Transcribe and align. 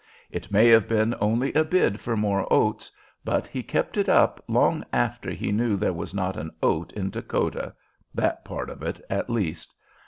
It 0.31 0.51
may 0.51 0.67
have 0.69 0.87
been 0.87 1.13
only 1.21 1.53
a 1.53 1.63
bid 1.63 1.99
for 1.99 2.17
more 2.17 2.51
oats, 2.51 2.91
but 3.23 3.45
he 3.45 3.61
kept 3.61 3.97
it 3.97 4.09
up 4.09 4.43
long 4.47 4.83
after 4.91 5.29
he 5.29 5.51
knew 5.51 5.77
there 5.77 5.93
was 5.93 6.11
not 6.11 6.37
an 6.37 6.49
oat 6.63 6.91
in 6.93 7.11
Dakota, 7.11 7.75
that 8.15 8.43
part 8.43 8.71
of 8.71 8.81
it, 8.81 8.99
at 9.11 9.29
least. 9.29 9.75